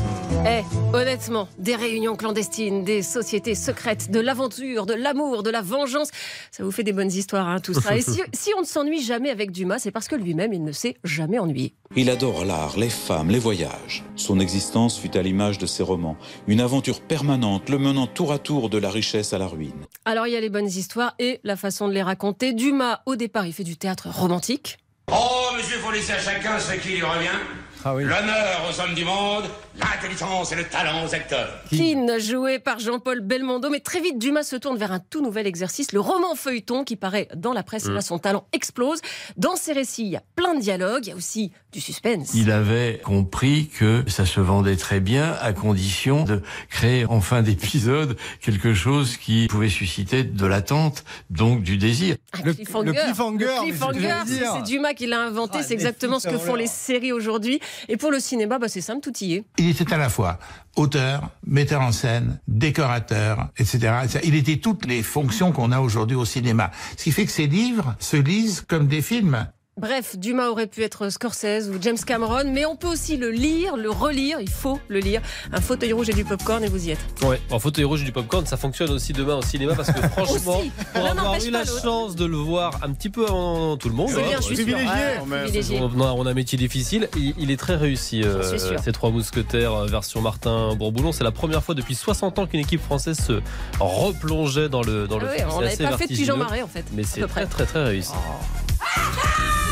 Eh, 0.46 0.62
honnêtement, 0.94 1.48
des 1.58 1.74
réunions 1.74 2.16
clandestines, 2.16 2.84
des 2.84 3.02
sociétés 3.02 3.54
secrètes, 3.54 4.10
de 4.10 4.20
l'aventure, 4.20 4.86
de 4.86 4.94
l'amour, 4.94 5.42
de 5.42 5.50
la 5.50 5.62
vengeance, 5.62 6.10
ça 6.50 6.62
vous 6.62 6.70
fait 6.70 6.84
des 6.84 6.92
bonnes 6.92 7.10
histoires, 7.10 7.48
hein, 7.48 7.60
tout 7.60 7.74
ça. 7.74 7.96
Et 7.96 8.02
si, 8.02 8.20
si 8.32 8.50
on 8.56 8.60
ne 8.60 8.66
s'ennuie 8.66 9.02
jamais 9.02 9.30
avec 9.30 9.50
Dumas, 9.50 9.78
c'est 9.78 9.90
parce 9.90 10.08
que 10.08 10.14
lui-même, 10.14 10.52
il 10.52 10.62
ne 10.64 10.72
s'est 10.72 10.96
jamais 11.04 11.38
ennuyé. 11.38 11.74
Il 11.96 12.10
adore 12.10 12.44
l'art, 12.44 12.78
les 12.78 12.90
femmes, 12.90 13.30
les 13.30 13.38
voyages. 13.38 14.04
Son 14.16 14.40
existence 14.40 14.98
fut 14.98 15.16
à 15.16 15.22
l'image 15.22 15.58
de 15.58 15.66
ses 15.66 15.82
romans, 15.82 16.16
une 16.46 16.60
aventure 16.60 17.00
permanente 17.00 17.68
le 17.68 17.78
menant 17.78 18.06
tour 18.06 18.32
à 18.32 18.38
tour 18.38 18.70
de 18.70 18.78
la 18.78 18.90
richesse 18.90 19.32
à 19.32 19.38
la 19.38 19.46
ruine. 19.46 19.86
Alors, 20.04 20.26
il 20.26 20.32
y 20.32 20.36
a 20.36 20.40
les 20.40 20.50
bonnes 20.50 20.66
histoires 20.66 21.14
et 21.18 21.40
la 21.44 21.56
façon 21.56 21.88
de 21.88 21.94
les 21.94 22.02
raconter. 22.02 22.52
Dumas, 22.52 23.00
au 23.06 23.16
départ, 23.16 23.46
il 23.46 23.52
fait 23.52 23.64
du 23.64 23.76
théâtre 23.76 24.08
romantique. 24.10 24.78
Oh, 25.10 25.54
monsieur, 25.56 25.78
faut 25.78 25.90
laisser 25.90 26.12
à 26.12 26.18
chacun 26.18 26.58
ce 26.58 26.74
qui 26.74 26.96
lui 26.96 27.02
revient. 27.02 27.38
Ah 27.84 27.94
oui. 27.94 28.04
L'honneur 28.04 28.60
aux 28.68 28.80
hommes 28.80 28.94
du 28.94 29.04
monde, 29.04 29.44
l'intelligence 29.78 30.52
et 30.52 30.56
le 30.56 30.64
talent 30.64 31.04
aux 31.06 31.14
acteurs. 31.14 31.48
Keane, 31.70 32.18
joué 32.18 32.58
par 32.58 32.78
Jean-Paul 32.78 33.20
Belmondo. 33.20 33.70
Mais 33.70 33.80
très 33.80 34.00
vite, 34.00 34.18
Dumas 34.18 34.42
se 34.42 34.56
tourne 34.56 34.76
vers 34.76 34.92
un 34.92 34.98
tout 34.98 35.22
nouvel 35.22 35.46
exercice, 35.46 35.92
le 35.92 36.00
roman 36.00 36.34
feuilleton 36.34 36.84
qui 36.84 36.96
paraît 36.96 37.28
dans 37.34 37.52
la 37.52 37.62
presse. 37.62 37.86
Et 37.86 37.90
là, 37.90 38.00
son 38.00 38.18
talent 38.18 38.46
explose. 38.52 39.00
Dans 39.36 39.56
ses 39.56 39.72
récits, 39.72 40.02
il 40.02 40.08
y 40.10 40.16
a 40.16 40.22
plein 40.36 40.54
de 40.54 40.60
dialogues, 40.60 41.06
il 41.06 41.10
y 41.10 41.12
a 41.12 41.16
aussi 41.16 41.52
du 41.72 41.80
suspense. 41.80 42.30
Il 42.34 42.50
avait 42.50 43.00
compris 43.04 43.68
que 43.68 44.02
ça 44.08 44.24
se 44.26 44.40
vendait 44.40 44.76
très 44.76 45.00
bien 45.00 45.34
à 45.40 45.52
condition 45.52 46.24
de 46.24 46.42
créer 46.70 47.04
en 47.04 47.20
fin 47.20 47.42
d'épisode 47.42 48.16
quelque 48.40 48.74
chose 48.74 49.16
qui 49.16 49.46
pouvait 49.48 49.68
susciter 49.68 50.24
de 50.24 50.46
l'attente, 50.46 51.04
donc 51.30 51.62
du 51.62 51.76
désir. 51.76 52.16
Le- 52.42 52.54
cliffhanger. 52.54 52.86
le 52.92 52.92
cliffhanger, 52.94 53.48
cliffhanger, 53.62 54.14
c'est 54.26 54.62
Dumas 54.64 54.94
qui 54.94 55.06
l'a 55.06 55.20
inventé. 55.20 55.58
Ah, 55.60 55.62
c'est 55.62 55.74
exactement 55.74 56.18
ce 56.18 56.28
que 56.28 56.38
font 56.38 56.54
les 56.54 56.66
séries 56.66 57.12
aujourd'hui. 57.12 57.60
Et 57.88 57.96
pour 57.96 58.10
le 58.10 58.20
cinéma, 58.20 58.58
bah, 58.58 58.68
c'est 58.68 58.80
simple, 58.80 59.00
tout 59.00 59.16
y 59.24 59.34
est. 59.34 59.44
Il 59.58 59.68
était 59.68 59.92
à 59.92 59.96
la 59.98 60.08
fois 60.08 60.38
auteur, 60.76 61.30
metteur 61.46 61.82
en 61.82 61.92
scène, 61.92 62.38
décorateur, 62.46 63.48
etc. 63.58 63.92
Il 64.24 64.34
était 64.34 64.58
toutes 64.58 64.86
les 64.86 65.02
fonctions 65.02 65.52
qu'on 65.52 65.72
a 65.72 65.80
aujourd'hui 65.80 66.16
au 66.16 66.24
cinéma. 66.24 66.70
Ce 66.96 67.04
qui 67.04 67.12
fait 67.12 67.24
que 67.26 67.32
ces 67.32 67.46
livres 67.46 67.96
se 67.98 68.16
lisent 68.16 68.60
comme 68.60 68.86
des 68.86 69.02
films. 69.02 69.46
Bref, 69.78 70.16
Dumas 70.18 70.48
aurait 70.48 70.66
pu 70.66 70.82
être 70.82 71.08
Scorsese 71.08 71.68
ou 71.68 71.78
James 71.80 71.96
Cameron, 72.04 72.44
mais 72.52 72.66
on 72.66 72.74
peut 72.76 72.88
aussi 72.88 73.16
le 73.16 73.30
lire, 73.30 73.76
le 73.76 73.90
relire. 73.90 74.38
Il 74.40 74.50
faut 74.50 74.80
le 74.88 74.98
lire. 74.98 75.22
Un 75.52 75.60
fauteuil 75.60 75.92
rouge 75.92 76.08
et 76.10 76.14
du 76.14 76.24
popcorn 76.24 76.64
et 76.64 76.68
vous 76.68 76.88
y 76.88 76.90
êtes. 76.90 76.98
Ouais, 77.22 77.40
en 77.50 77.58
fauteuil 77.58 77.84
rouge 77.84 78.02
et 78.02 78.04
du 78.04 78.12
popcorn, 78.12 78.44
ça 78.46 78.56
fonctionne 78.56 78.90
aussi 78.90 79.12
demain 79.12 79.36
au 79.36 79.42
cinéma 79.42 79.74
parce 79.74 79.90
que 79.92 80.00
franchement, 80.08 80.60
pour 80.94 81.06
avoir 81.06 81.44
eu 81.44 81.50
la 81.50 81.64
chance 81.64 82.16
de 82.16 82.24
le 82.24 82.36
voir 82.36 82.80
un 82.82 82.92
petit 82.92 83.08
peu 83.10 83.26
avant 83.26 83.76
tout 83.76 83.88
le 83.88 83.94
monde, 83.94 84.10
C'est 84.12 84.22
bien, 84.22 84.38
je 84.38 84.42
suis 84.42 84.56
sûr. 84.56 84.64
privilégié, 84.66 84.94
Ouais, 85.28 85.38
privilégié. 85.42 85.80
on, 85.80 86.00
on 86.00 86.26
a 86.26 86.30
un 86.30 86.34
métier 86.34 86.58
difficile. 86.58 87.08
Il, 87.16 87.34
il 87.38 87.50
est 87.50 87.56
très 87.56 87.76
réussi, 87.76 88.22
euh, 88.24 88.58
ces 88.82 88.92
trois 88.92 89.10
mousquetaires 89.10 89.72
euh, 89.74 89.86
version 89.86 90.20
Martin 90.20 90.74
Bourboulon. 90.74 91.12
C'est 91.12 91.24
la 91.24 91.30
première 91.32 91.62
fois 91.62 91.74
depuis 91.74 91.94
60 91.94 92.38
ans 92.40 92.46
qu'une 92.46 92.60
équipe 92.60 92.82
française 92.82 93.18
se 93.18 93.40
replongeait 93.78 94.68
dans 94.68 94.82
le, 94.82 95.06
dans 95.06 95.18
le 95.18 95.26
Ah 95.28 95.30
oui, 95.32 95.38
film. 95.38 95.48
on 95.54 95.60
l'avait 95.60 95.76
pas 95.76 95.96
fait 95.96 96.06
depuis 96.08 96.24
Jean 96.24 96.36
Marais, 96.36 96.62
en 96.62 96.68
fait. 96.68 96.84
Mais 96.92 97.04
c'est 97.04 97.26
très, 97.28 97.46
très, 97.46 97.64
très 97.64 97.84
réussi. 97.84 98.12
Le 98.12 99.67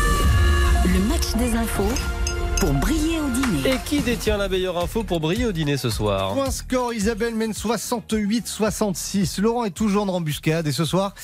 match 1.26 1.37
des 1.37 1.56
infos 1.56 1.83
au 2.62 2.73
dîner. 3.30 3.71
Et 3.71 3.78
qui 3.85 4.00
détient 4.00 4.37
la 4.37 4.49
meilleure 4.49 4.78
info 4.78 5.02
pour 5.02 5.21
briller 5.21 5.47
au 5.47 5.52
dîner 5.52 5.76
ce 5.76 5.90
soir 5.90 6.33
Point 6.35 6.50
score, 6.50 6.95
Isabelle 6.95 7.35
mène 7.35 7.52
68-66. 7.52 9.40
Laurent 9.40 9.64
est 9.64 9.71
toujours 9.71 10.04
en 10.04 10.09
embuscade 10.09 10.66
et 10.66 10.73
ce 10.73 10.85
soir, 10.85 11.14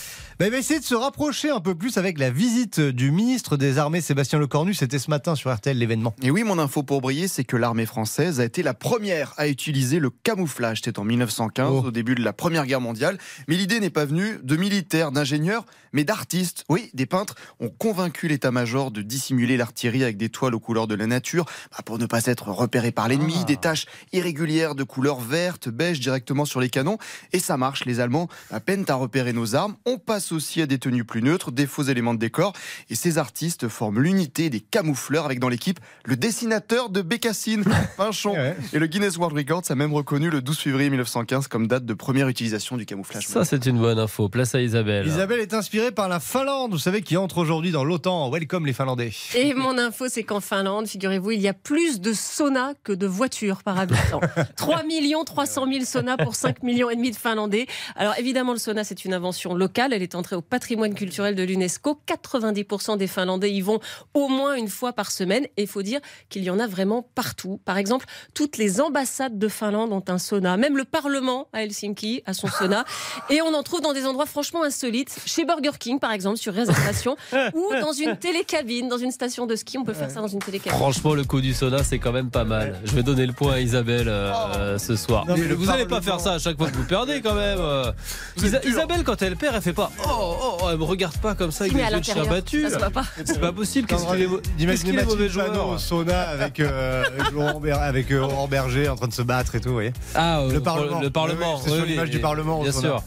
bah, 0.42 0.49
il 0.49 0.50
va 0.50 0.58
essayer 0.58 0.80
de 0.80 0.84
se 0.84 0.96
rapprocher 0.96 1.50
un 1.50 1.61
peu 1.61 1.76
plus 1.76 1.99
avec 1.99 2.18
la 2.18 2.28
visite 2.28 2.80
du 2.80 3.12
ministre 3.12 3.56
des 3.56 3.78
Armées 3.78 4.00
Sébastien 4.00 4.40
Lecornu. 4.40 4.75
C'était 4.75 4.99
ce 4.99 5.08
matin 5.08 5.37
sur 5.37 5.54
RTL 5.54 5.78
l'événement. 5.78 6.16
Et 6.20 6.32
oui, 6.32 6.42
mon 6.42 6.58
info 6.58 6.82
pour 6.82 7.00
briller, 7.00 7.28
c'est 7.28 7.44
que 7.44 7.56
l'armée 7.56 7.87
française 7.87 8.40
a 8.40 8.44
été 8.44 8.64
la 8.64 8.75
première 8.75 9.34
à 9.37 9.46
utiliser 9.46 10.00
le 10.00 10.11
camouflage. 10.11 10.80
C'était 10.82 10.99
en 10.99 11.04
1915, 11.04 11.70
Oh. 11.70 11.87
au 11.87 11.90
début 11.92 12.16
de 12.16 12.25
la 12.25 12.32
Première 12.32 12.66
Guerre 12.66 12.80
mondiale. 12.80 13.18
Mais 13.46 13.54
l'idée 13.54 13.78
n'est 13.78 13.88
pas 13.88 14.04
venue 14.04 14.40
de 14.42 14.56
militaires, 14.56 15.12
d'ingénieurs, 15.12 15.64
mais 15.92 16.02
d'artistes. 16.02 16.64
Oui, 16.68 16.90
des 16.92 17.06
peintres 17.06 17.37
ont 17.61 17.68
convaincu 17.68 18.26
l'état-major 18.26 18.90
de 18.90 19.00
dissimuler 19.02 19.56
l'artillerie 19.56 20.02
avec 20.02 20.16
des 20.16 20.28
toiles 20.28 20.56
aux 20.56 20.61
couleurs 20.61 20.88
de 20.88 20.96
la 20.96 21.06
nature 21.06 21.44
bah, 21.70 21.84
pour 21.84 21.99
ne 21.99 22.06
pas 22.06 22.26
être 22.26 22.49
repéré 22.49 22.90
par 22.90 23.06
l'ennemi. 23.06 23.37
Ah. 23.42 23.44
Des 23.44 23.58
taches 23.58 23.87
irrégulières 24.12 24.75
de 24.75 24.82
couleur 24.82 25.20
verte, 25.20 25.68
beige 25.68 26.00
directement 26.00 26.46
sur 26.46 26.61
les 26.61 26.68
canons. 26.68 26.99
Et 27.32 27.38
ça 27.38 27.56
marche, 27.56 27.84
les 27.84 28.00
Allemands 28.00 28.26
à 28.50 28.58
peine 28.58 28.84
à 28.88 28.94
repérer 28.94 29.32
nos 29.32 29.54
armes. 29.54 29.76
On 29.87 29.99
passe 29.99 30.31
aussi 30.32 30.62
à 30.62 30.66
des 30.66 30.78
tenues 30.78 31.04
plus 31.04 31.22
neutres, 31.22 31.50
des 31.50 31.66
faux 31.66 31.82
éléments 31.82 32.14
de 32.14 32.18
décor. 32.18 32.52
Et 32.90 32.94
ces 32.94 33.18
artistes 33.18 33.68
forment 33.68 34.00
l'unité 34.00 34.50
des 34.50 34.60
camoufleurs 34.60 35.24
avec 35.24 35.38
dans 35.38 35.48
l'équipe 35.48 35.80
le 36.04 36.16
dessinateur 36.16 36.90
de 36.90 37.02
Bécassine, 37.02 37.64
Pinchon. 37.96 38.34
Et 38.72 38.78
le 38.78 38.86
Guinness 38.86 39.16
World 39.16 39.36
Records 39.36 39.70
a 39.70 39.74
même 39.74 39.92
reconnu 39.92 40.30
le 40.30 40.42
12 40.42 40.58
février 40.58 40.90
1915 40.90 41.48
comme 41.48 41.66
date 41.66 41.84
de 41.84 41.94
première 41.94 42.28
utilisation 42.28 42.76
du 42.76 42.86
camouflage. 42.86 43.26
Ça, 43.26 43.44
c'est 43.44 43.66
une 43.66 43.78
bonne 43.78 43.98
info. 43.98 44.28
Place 44.28 44.54
à 44.54 44.60
Isabelle. 44.60 45.06
Isabelle 45.06 45.40
est 45.40 45.54
inspirée 45.54 45.92
par 45.92 46.08
la 46.08 46.20
Finlande, 46.20 46.72
vous 46.72 46.78
savez, 46.78 47.02
qui 47.02 47.16
entre 47.16 47.38
aujourd'hui 47.38 47.70
dans 47.72 47.84
l'OTAN. 47.84 48.30
Welcome 48.30 48.66
les 48.66 48.72
Finlandais. 48.72 49.12
Et 49.34 49.54
mon 49.54 49.78
info, 49.78 50.06
c'est 50.08 50.22
qu'en 50.22 50.40
Finlande, 50.40 50.86
figurez-vous, 50.86 51.32
il 51.32 51.40
y 51.40 51.48
a 51.48 51.54
plus 51.54 52.00
de 52.00 52.12
saunas 52.12 52.74
que 52.84 52.92
de 52.92 53.06
voitures 53.06 53.62
par 53.62 53.78
habitant. 53.78 54.20
3 54.56 54.82
300 55.24 55.66
000 55.70 55.84
saunas 55.84 56.16
pour 56.16 56.34
5 56.34 56.62
millions 56.62 56.90
et 56.90 56.96
demi 56.96 57.10
de 57.10 57.16
Finlandais. 57.16 57.66
Alors 57.96 58.14
évidemment, 58.18 58.52
le 58.52 58.58
sauna, 58.58 58.84
c'est 58.84 59.04
une 59.04 59.14
invention 59.14 59.54
locale. 59.54 59.92
Elle 59.92 60.02
est 60.02 60.14
entrée 60.22 60.36
au 60.36 60.40
patrimoine 60.40 60.94
culturel 60.94 61.34
de 61.34 61.42
l'UNESCO. 61.42 62.00
90% 62.06 62.96
des 62.96 63.06
Finlandais 63.08 63.50
y 63.52 63.60
vont 63.60 63.80
au 64.14 64.28
moins 64.28 64.54
une 64.54 64.68
fois 64.68 64.92
par 64.92 65.10
semaine. 65.10 65.44
Et 65.56 65.62
il 65.62 65.66
faut 65.66 65.82
dire 65.82 65.98
qu'il 66.28 66.44
y 66.44 66.50
en 66.50 66.58
a 66.60 66.66
vraiment 66.68 67.02
partout. 67.14 67.60
Par 67.64 67.76
exemple, 67.76 68.06
toutes 68.34 68.56
les 68.56 68.80
ambassades 68.80 69.38
de 69.38 69.48
Finlande 69.48 69.92
ont 69.92 70.04
un 70.08 70.18
sauna. 70.18 70.56
Même 70.56 70.76
le 70.76 70.84
Parlement 70.84 71.48
à 71.52 71.64
Helsinki 71.64 72.22
a 72.26 72.34
son 72.34 72.46
sauna. 72.48 72.84
Et 73.30 73.42
on 73.42 73.52
en 73.54 73.62
trouve 73.64 73.80
dans 73.80 73.92
des 73.92 74.06
endroits 74.06 74.26
franchement 74.26 74.62
insolites. 74.62 75.14
Chez 75.26 75.44
Burger 75.44 75.72
King, 75.78 75.98
par 75.98 76.12
exemple, 76.12 76.36
sur 76.38 76.54
réservation. 76.54 77.16
ou 77.54 77.68
dans 77.80 77.92
une 77.92 78.16
télécabine, 78.16 78.88
dans 78.88 78.98
une 78.98 79.10
station 79.10 79.46
de 79.46 79.56
ski. 79.56 79.76
On 79.78 79.84
peut 79.84 79.92
faire 79.94 80.10
ça 80.10 80.20
dans 80.20 80.28
une 80.28 80.38
télécabine. 80.38 80.78
Franchement, 80.78 81.14
le 81.14 81.24
coup 81.24 81.40
du 81.40 81.52
sauna, 81.52 81.82
c'est 81.82 81.98
quand 81.98 82.12
même 82.12 82.30
pas 82.30 82.44
mal. 82.44 82.80
Je 82.84 82.92
vais 82.92 83.02
donner 83.02 83.26
le 83.26 83.32
point 83.32 83.54
à 83.54 83.60
Isabelle 83.60 84.06
euh, 84.08 84.78
ce 84.78 84.94
soir. 84.96 85.26
Non, 85.26 85.34
mais 85.36 85.46
vous 85.46 85.66
n'allez 85.66 85.86
pas 85.86 86.00
faire 86.00 86.20
ça 86.20 86.34
à 86.34 86.38
chaque 86.38 86.56
fois 86.56 86.70
que 86.70 86.76
vous 86.76 86.86
perdez 86.86 87.20
quand 87.20 87.34
même. 87.34 87.58
euh. 87.60 87.90
Isa- 88.36 88.60
Isabelle, 88.64 89.02
quand 89.04 89.20
elle 89.22 89.36
perd, 89.36 89.56
elle 89.56 89.62
fait 89.62 89.72
pas 89.72 89.90
Oh, 90.04 90.37
oh, 90.42 90.56
oh, 90.62 90.66
elle 90.71 90.78
me 90.78 90.85
regarde 90.85 91.16
pas 91.18 91.35
comme 91.35 91.50
ça 91.52 91.64
avec 91.64 91.73
Si, 91.73 91.78
des 91.78 91.85
à 91.85 91.90
yeux 91.90 91.99
de 92.00 92.04
chien 92.04 92.25
battu. 92.25 92.62
ça 92.62 92.71
se 92.71 92.78
voit 92.78 92.90
pas. 92.90 93.04
C'est 93.25 93.40
pas 93.40 93.52
possible. 93.52 93.87
Qu'est-ce 93.87 94.06
qu'il 94.06 94.23
est, 94.23 94.26
qu'est-ce 94.28 94.50
D'imaginer 94.56 94.90
qu'il 94.90 94.99
est 95.00 95.04
mauvais 95.04 95.28
joueur 95.28 95.68
au 95.68 95.78
sauna 95.78 96.21
avec, 96.23 96.61
euh, 96.61 97.04
avec 97.06 97.30
Laurent 97.32 97.61
avec 97.80 98.11
euh, 98.11 98.21
Laurent 98.21 98.49
Berger 98.49 98.88
en 98.88 98.97
train 98.97 99.09
de 99.09 99.12
se 99.12 99.23
battre 99.23 99.54
et 99.54 99.61
tout, 99.61 99.68
vous 99.68 99.75
voyez. 99.75 99.92
Ah, 100.14 100.40
euh, 100.40 100.52
le 100.52 100.61
Parlement. 100.61 101.00
Le 101.00 101.11
Parlement. 101.11 101.54
Oui, 101.56 101.61
oui, 101.61 101.62
c'est 101.64 101.75
sur 101.76 101.82
oui, 101.85 101.90
l'image 101.90 102.11
du 102.11 102.18
Parlement 102.21 102.61
au 102.61 102.62
Bien 102.62 102.73
sauna. 102.73 102.88
sûr. 102.88 103.02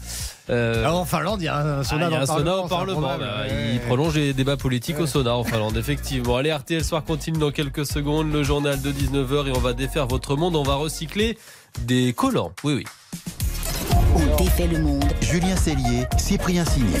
Euh, 0.48 0.84
Alors, 0.84 0.98
en 1.00 1.04
Finlande, 1.04 1.42
il 1.42 1.46
y 1.46 1.48
a 1.48 1.58
un 1.58 1.82
sauna 1.84 2.06
Ah, 2.06 2.08
il 2.08 2.12
y 2.12 2.16
dans 2.16 2.16
a 2.16 2.18
le 2.18 2.22
un 2.22 2.26
sauna 2.26 2.44
Parlement. 2.44 2.64
au 2.64 2.68
c'est 2.68 2.74
un 2.74 2.78
Parlement. 2.78 3.00
bah, 3.18 3.18
Ouais. 3.48 3.70
Il 3.74 3.80
prolonge 3.80 4.14
les 4.14 4.32
débats 4.32 4.56
politiques 4.56 4.98
au 5.00 5.06
sauna 5.06 5.34
en 5.34 5.42
Finlande, 5.44 5.76
effectivement. 5.76 6.36
Allez, 6.36 6.52
RTL 6.52 6.84
Soir 6.84 7.02
continue 7.04 7.38
dans 7.38 7.50
quelques 7.50 7.84
secondes. 7.86 8.32
Le 8.32 8.42
journal 8.44 8.80
de 8.80 8.92
19h 8.92 9.48
et 9.48 9.52
on 9.56 9.60
va 9.60 9.72
défaire 9.72 10.06
votre 10.06 10.36
monde. 10.36 10.54
On 10.54 10.62
va 10.62 10.76
recycler 10.76 11.36
des 11.80 12.12
collants. 12.12 12.52
Oui, 12.62 12.74
oui. 12.74 12.84
On 14.16 14.36
défait 14.42 14.66
le 14.66 14.78
monde. 14.78 15.04
Julien 15.20 15.56
Cellier, 15.56 16.06
Cyprien 16.16 16.64
Sini. 16.64 16.94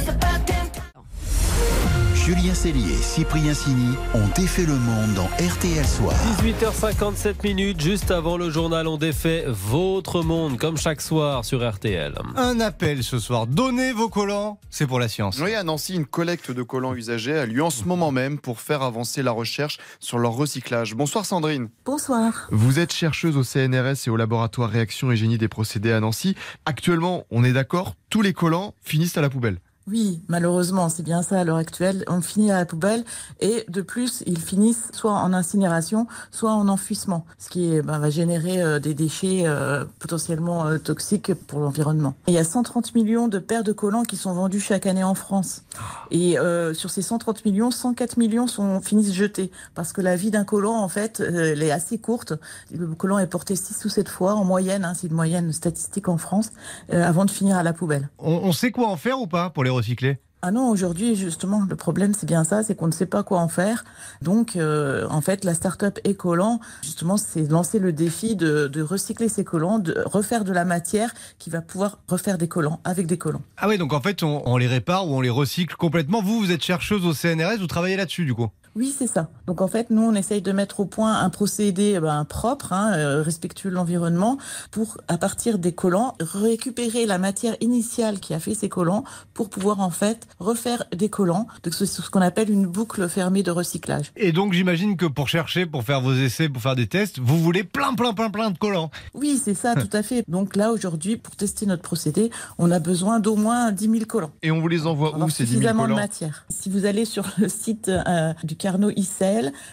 Julien 2.26 2.54
Cellier, 2.54 2.96
Cyprien 2.96 3.54
Sini 3.54 3.94
ont 4.12 4.26
défait 4.34 4.66
le 4.66 4.74
monde 4.74 5.14
dans 5.14 5.28
RTL 5.36 5.86
Soir. 5.86 6.12
18h57 6.42 7.44
minutes, 7.44 7.80
juste 7.80 8.10
avant 8.10 8.36
le 8.36 8.50
journal, 8.50 8.88
on 8.88 8.96
défait 8.96 9.44
votre 9.46 10.22
monde, 10.22 10.58
comme 10.58 10.76
chaque 10.76 11.00
soir 11.00 11.44
sur 11.44 11.64
RTL. 11.64 12.14
Un 12.34 12.58
appel 12.58 13.04
ce 13.04 13.20
soir. 13.20 13.46
Donnez 13.46 13.92
vos 13.92 14.08
collants, 14.08 14.58
c'est 14.70 14.88
pour 14.88 14.98
la 14.98 15.06
science. 15.06 15.38
Oui, 15.40 15.54
à 15.54 15.62
Nancy, 15.62 15.94
une 15.94 16.04
collecte 16.04 16.50
de 16.50 16.64
collants 16.64 16.96
usagés 16.96 17.38
a 17.38 17.46
lieu 17.46 17.62
en 17.62 17.70
ce 17.70 17.84
moment 17.84 18.10
même 18.10 18.40
pour 18.40 18.60
faire 18.60 18.82
avancer 18.82 19.22
la 19.22 19.30
recherche 19.30 19.78
sur 20.00 20.18
leur 20.18 20.32
recyclage. 20.32 20.96
Bonsoir 20.96 21.26
Sandrine. 21.26 21.68
Bonsoir. 21.84 22.48
Vous 22.50 22.80
êtes 22.80 22.92
chercheuse 22.92 23.36
au 23.36 23.44
CNRS 23.44 24.08
et 24.08 24.10
au 24.10 24.16
laboratoire 24.16 24.68
Réaction 24.68 25.12
et 25.12 25.16
Génie 25.16 25.38
des 25.38 25.46
procédés 25.46 25.92
à 25.92 26.00
Nancy. 26.00 26.34
Actuellement, 26.64 27.24
on 27.30 27.44
est 27.44 27.52
d'accord, 27.52 27.94
tous 28.10 28.20
les 28.20 28.32
collants 28.32 28.74
finissent 28.82 29.16
à 29.16 29.20
la 29.20 29.30
poubelle. 29.30 29.60
Oui, 29.88 30.20
malheureusement, 30.26 30.88
c'est 30.88 31.04
bien 31.04 31.22
ça 31.22 31.38
à 31.38 31.44
l'heure 31.44 31.58
actuelle. 31.58 32.04
On 32.08 32.20
finit 32.20 32.50
à 32.50 32.56
la 32.56 32.66
poubelle 32.66 33.04
et 33.40 33.64
de 33.68 33.82
plus, 33.82 34.24
ils 34.26 34.40
finissent 34.40 34.90
soit 34.92 35.12
en 35.12 35.32
incinération, 35.32 36.08
soit 36.32 36.50
en 36.50 36.66
enfouissement, 36.66 37.24
ce 37.38 37.48
qui 37.50 37.80
ben, 37.82 38.00
va 38.00 38.10
générer 38.10 38.60
euh, 38.60 38.80
des 38.80 38.94
déchets 38.94 39.44
euh, 39.46 39.84
potentiellement 40.00 40.66
euh, 40.66 40.78
toxiques 40.78 41.34
pour 41.34 41.60
l'environnement. 41.60 42.14
Il 42.26 42.34
y 42.34 42.38
a 42.38 42.42
130 42.42 42.96
millions 42.96 43.28
de 43.28 43.38
paires 43.38 43.62
de 43.62 43.70
collants 43.70 44.02
qui 44.02 44.16
sont 44.16 44.32
vendus 44.32 44.58
chaque 44.58 44.86
année 44.86 45.04
en 45.04 45.14
France. 45.14 45.62
Et 46.10 46.36
euh, 46.36 46.74
sur 46.74 46.90
ces 46.90 47.02
130 47.02 47.44
millions, 47.44 47.70
104 47.70 48.16
millions 48.16 48.48
sont 48.48 48.80
finissent 48.80 49.12
jetés 49.12 49.52
parce 49.76 49.92
que 49.92 50.00
la 50.00 50.16
vie 50.16 50.32
d'un 50.32 50.44
collant, 50.44 50.74
en 50.74 50.88
fait, 50.88 51.20
euh, 51.20 51.52
elle 51.52 51.62
est 51.62 51.70
assez 51.70 51.98
courte. 51.98 52.32
Le 52.76 52.88
collant 52.88 53.20
est 53.20 53.28
porté 53.28 53.54
6 53.54 53.84
ou 53.84 53.88
7 53.88 54.08
fois 54.08 54.34
en 54.34 54.44
moyenne, 54.44 54.84
hein, 54.84 54.94
c'est 54.96 55.06
une 55.06 55.14
moyenne 55.14 55.52
statistique 55.52 56.08
en 56.08 56.18
France, 56.18 56.50
avant 56.90 57.24
de 57.24 57.30
finir 57.30 57.56
à 57.56 57.62
la 57.62 57.72
poubelle. 57.72 58.08
On, 58.18 58.32
on 58.32 58.52
sait 58.52 58.72
quoi 58.72 58.88
en 58.88 58.96
faire 58.96 59.20
ou 59.20 59.28
pas 59.28 59.50
pour 59.50 59.62
les 59.62 59.75
recycler 59.76 60.18
Ah 60.42 60.50
non, 60.50 60.68
aujourd'hui, 60.70 61.16
justement, 61.16 61.64
le 61.68 61.76
problème, 61.76 62.12
c'est 62.14 62.26
bien 62.26 62.44
ça, 62.44 62.62
c'est 62.62 62.74
qu'on 62.74 62.86
ne 62.86 62.92
sait 62.92 63.06
pas 63.06 63.22
quoi 63.22 63.40
en 63.40 63.48
faire. 63.48 63.84
Donc, 64.22 64.56
euh, 64.56 65.06
en 65.10 65.20
fait, 65.20 65.44
la 65.44 65.54
start-up 65.54 65.98
Écollant, 66.04 66.60
justement, 66.82 67.16
c'est 67.16 67.50
lancer 67.50 67.78
le 67.78 67.92
défi 67.92 68.36
de, 68.36 68.68
de 68.68 68.82
recycler 68.82 69.28
ces 69.28 69.44
collants, 69.44 69.78
de 69.78 70.02
refaire 70.04 70.44
de 70.44 70.52
la 70.52 70.64
matière 70.64 71.12
qui 71.38 71.50
va 71.50 71.62
pouvoir 71.62 71.98
refaire 72.08 72.38
des 72.38 72.48
collants 72.48 72.80
avec 72.84 73.06
des 73.06 73.18
collants. 73.18 73.42
Ah 73.56 73.68
oui, 73.68 73.78
donc 73.78 73.92
en 73.92 74.00
fait, 74.00 74.22
on, 74.22 74.42
on 74.46 74.56
les 74.56 74.68
répare 74.68 75.08
ou 75.08 75.16
on 75.16 75.20
les 75.20 75.30
recycle 75.30 75.76
complètement. 75.76 76.22
Vous, 76.22 76.38
vous 76.40 76.52
êtes 76.52 76.62
chercheuse 76.62 77.04
au 77.06 77.12
CNRS, 77.14 77.58
vous 77.58 77.66
travaillez 77.66 77.96
là-dessus 77.96 78.24
du 78.24 78.34
coup? 78.34 78.48
Oui, 78.76 78.94
c'est 78.96 79.06
ça. 79.06 79.30
Donc 79.46 79.62
en 79.62 79.68
fait, 79.68 79.88
nous, 79.88 80.02
on 80.02 80.14
essaye 80.14 80.42
de 80.42 80.52
mettre 80.52 80.80
au 80.80 80.84
point 80.84 81.18
un 81.18 81.30
procédé 81.30 81.94
eh 81.96 82.00
ben, 82.00 82.26
propre, 82.26 82.74
hein, 82.74 82.92
euh, 82.94 83.22
respectueux 83.22 83.70
de 83.70 83.74
l'environnement, 83.74 84.36
pour, 84.70 84.98
à 85.08 85.16
partir 85.16 85.58
des 85.58 85.72
collants, 85.72 86.14
récupérer 86.20 87.06
la 87.06 87.16
matière 87.16 87.56
initiale 87.62 88.20
qui 88.20 88.34
a 88.34 88.38
fait 88.38 88.52
ces 88.54 88.68
collants 88.68 89.04
pour 89.32 89.48
pouvoir 89.48 89.80
en 89.80 89.88
fait 89.88 90.28
refaire 90.40 90.84
des 90.94 91.08
collants. 91.08 91.46
Donc 91.64 91.72
c'est 91.72 91.86
ce 91.86 92.10
qu'on 92.10 92.20
appelle 92.20 92.50
une 92.50 92.66
boucle 92.66 93.08
fermée 93.08 93.42
de 93.42 93.50
recyclage. 93.50 94.12
Et 94.14 94.32
donc 94.32 94.52
j'imagine 94.52 94.98
que 94.98 95.06
pour 95.06 95.28
chercher, 95.28 95.64
pour 95.64 95.82
faire 95.82 96.02
vos 96.02 96.12
essais, 96.12 96.50
pour 96.50 96.60
faire 96.60 96.76
des 96.76 96.86
tests, 96.86 97.18
vous 97.18 97.38
voulez 97.38 97.64
plein, 97.64 97.94
plein, 97.94 98.12
plein, 98.12 98.28
plein 98.28 98.50
de 98.50 98.58
collants. 98.58 98.90
Oui, 99.14 99.40
c'est 99.42 99.54
ça, 99.54 99.74
tout 99.74 99.88
à 99.94 100.02
fait. 100.02 100.22
Donc 100.28 100.54
là, 100.54 100.70
aujourd'hui, 100.70 101.16
pour 101.16 101.34
tester 101.34 101.64
notre 101.64 101.82
procédé, 101.82 102.30
on 102.58 102.70
a 102.70 102.78
besoin 102.78 103.20
d'au 103.20 103.36
moins 103.36 103.72
10 103.72 103.84
000 103.90 104.04
collants. 104.04 104.32
Et 104.42 104.50
on 104.50 104.60
vous 104.60 104.68
les 104.68 104.86
envoie 104.86 105.16
où 105.16 105.30
ces 105.30 105.44
10 105.44 105.50
000 105.50 105.60
suffisamment 105.60 105.84
de 105.84 105.88
collants? 105.88 106.02
matière. 106.02 106.44
Si 106.50 106.68
vous 106.68 106.84
allez 106.84 107.06
sur 107.06 107.24
le 107.38 107.48
site 107.48 107.88
euh, 107.88 108.34
du 108.44 108.56
Carnot 108.66 108.90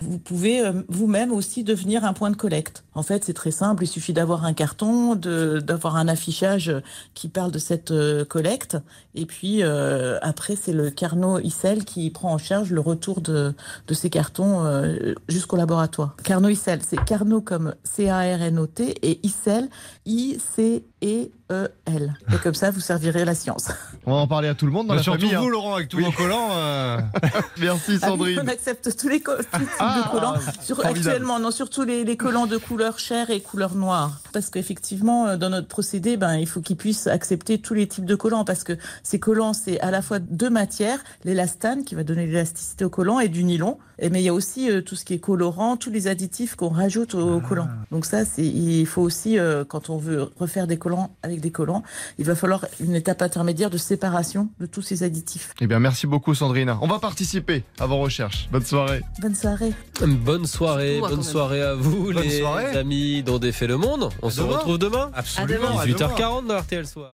vous 0.01 0.19
pouvez 0.19 0.62
euh, 0.62 0.83
vous-même 0.88 1.31
aussi 1.31 1.63
devenir 1.63 2.05
un 2.05 2.13
point 2.13 2.29
de 2.29 2.35
collecte. 2.35 2.83
En 2.95 3.03
fait, 3.03 3.23
c'est 3.23 3.33
très 3.33 3.51
simple. 3.51 3.83
Il 3.83 3.88
suffit 3.88 4.13
d'avoir 4.13 4.45
un 4.45 4.53
carton, 4.53 5.15
d'avoir 5.15 5.95
un 5.95 6.07
affichage 6.07 6.71
qui 7.13 7.27
parle 7.27 7.51
de 7.51 7.59
cette 7.59 7.91
euh, 7.91 8.23
collecte. 8.25 8.77
Et 9.15 9.25
puis 9.25 9.63
euh, 9.63 10.17
après, 10.21 10.55
c'est 10.55 10.73
le 10.73 10.89
Carnot 10.91 11.39
ICL 11.39 11.83
qui 11.85 12.09
prend 12.12 12.33
en 12.33 12.38
charge 12.38 12.71
le 12.71 12.81
retour 12.81 13.21
de, 13.21 13.53
de 13.88 13.93
ces 13.93 14.09
cartons 14.09 14.63
euh, 14.65 15.13
jusqu'au 15.27 15.57
laboratoire. 15.57 16.15
Carnot 16.23 16.50
ICL, 16.50 16.79
c'est 16.88 17.03
Carnot 17.03 17.41
comme 17.41 17.73
C-A-R-N-O-T 17.83 18.95
et 19.01 19.19
ICL, 19.25 19.69
I-C-E-E-L. 20.05 22.13
Et 22.33 22.38
comme 22.38 22.53
ça, 22.55 22.71
vous 22.71 22.79
servirez 22.79 23.25
la 23.25 23.35
science. 23.35 23.69
On 24.05 24.12
va 24.12 24.17
en 24.17 24.27
parler 24.27 24.47
à 24.50 24.55
tout 24.55 24.65
le 24.65 24.71
monde 24.71 24.88
dans 24.88 24.93
Bah, 24.93 24.97
la 24.97 25.03
surtout 25.03 25.21
famille. 25.21 25.35
vous, 25.35 25.45
hein. 25.45 25.50
Laurent, 25.50 25.75
avec 25.75 25.89
tous 25.89 25.97
Oui. 25.97 26.03
vos 26.03 26.12
collants. 26.12 26.50
euh, 26.51 26.97
Merci 27.59 27.97
Ah 28.01 28.12
oui, 28.13 28.19
Sandrine. 28.35 28.39
on 28.43 28.47
accepte 28.47 28.95
tous 28.97 29.09
les 29.09 29.21
co- 29.21 29.31
tous 29.35 29.59
les 29.59 29.65
types 29.65 29.79
de 29.79 30.12
collants. 30.12 30.33
Sur, 30.62 30.85
actuellement, 30.85 31.39
non, 31.39 31.51
surtout 31.51 31.83
les, 31.83 32.03
les 32.03 32.17
collants 32.17 32.47
de 32.47 32.57
couleur 32.57 32.83
couleur 32.84 33.00
chair 33.00 33.30
et 33.30 33.40
couleur 33.40 33.75
noire. 33.75 34.20
Parce 34.34 34.50
qu'effectivement, 34.50 35.28
euh, 35.28 35.38
dans 35.38 35.50
notre 35.50 35.70
procédé, 35.70 36.18
ben, 36.18 36.36
il 36.36 36.48
faut 36.48 36.60
qu'ils 36.60 36.75
puissent 36.75 37.08
accepter 37.08 37.58
tous 37.58 37.74
les 37.74 37.88
types 37.88 38.04
de 38.04 38.16
collants 38.16 38.44
parce 38.44 38.66
que 38.66 38.74
ces 39.04 39.20
collants, 39.20 39.54
c'est 39.54 39.80
à 39.80 39.90
la 39.90 40.02
fois 40.02 40.20
deux 40.20 40.50
matières, 40.50 41.00
l'élastane 41.24 41.86
qui 41.86 41.96
va 41.96 42.04
donner 42.04 42.25
l'élasticité 42.25 42.84
au 42.84 42.90
collant 42.90 43.22
et 43.22 43.30
du 43.30 43.46
nylon. 43.46 43.78
Et, 44.00 44.10
mais 44.10 44.22
il 44.22 44.25
y 44.25 44.30
a 44.30 44.34
aussi 44.34 44.70
euh, 44.70 44.82
tout 44.82 44.96
ce 44.96 45.06
qui 45.06 45.13
est 45.13 45.20
colorant, 45.20 45.78
tous 45.78 45.92
les 45.92 46.08
additifs 46.08 46.56
qu'on 46.56 46.70
rajoute 46.70 47.16
au 47.16 47.40
collant. 47.40 47.70
Donc 47.92 48.06
ça, 48.06 48.25
c'est, 48.25 48.46
il 48.46 48.86
faut 48.86 49.02
aussi, 49.02 49.40
euh, 49.40 49.63
quand 49.63 49.90
on 49.90 49.98
veut 49.98 50.30
refaire 50.38 50.68
des 50.68 50.78
collants 50.78 51.16
avec 51.22 51.40
des 51.40 51.52
collants, 51.52 51.84
il 52.18 52.25
va 52.25 52.36
falloir 52.36 52.66
une 52.82 52.96
étape 52.96 53.22
intermédiaire 53.22 53.70
de 53.70 53.78
séparation 53.78 54.50
de 54.60 54.66
tous 54.66 54.82
ces 54.82 55.04
additifs. 55.04 55.54
Eh 55.62 55.68
bien, 55.68 55.80
merci 55.80 56.06
beaucoup 56.06 56.36
Sandrine. 56.36 56.75
On 56.82 56.88
va 56.88 57.00
participer 57.00 57.63
à 57.80 57.86
vos 57.86 58.00
recherches. 58.00 58.50
Bonne 58.52 58.66
soirée. 58.66 59.02
Bonne 59.22 59.36
soirée. 59.36 59.74
Bonne 60.02 60.48
soirée, 60.48 61.00
bonne 61.00 61.24
soirée 61.24 61.62
à 61.62 61.75
vous, 61.75 62.12
Bonne 62.12 62.24
les 62.24 62.40
soirée. 62.40 62.73
Amis 62.75 63.24
dont 63.24 63.39
défait 63.39 63.68
le 63.68 63.77
monde. 63.77 64.10
On 64.22 64.30
se 64.30 64.42
demain. 64.42 64.58
retrouve 64.58 64.77
demain. 64.77 65.12
Absolument. 65.13 65.80
à 65.80 65.86
demain. 65.86 66.06
18h40 66.08 66.48
dans 66.48 66.58
RTL 66.60 66.88
Soir. 66.88 67.12